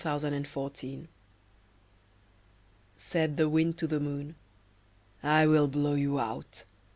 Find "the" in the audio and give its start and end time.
0.03-0.09, 0.47-0.97, 3.37-3.47, 3.85-3.99